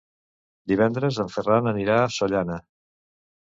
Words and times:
Divendres 0.71 1.19
en 1.23 1.29
Ferran 1.33 1.69
anirà 1.73 1.99
a 1.99 2.09
Sollana. 2.17 2.59